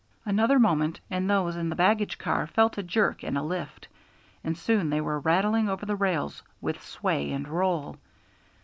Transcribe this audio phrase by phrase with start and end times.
[0.25, 3.87] Another moment and those in the baggage car felt a jerk and a lift,
[4.43, 7.97] and soon they were rattling over the rails with sway and roll.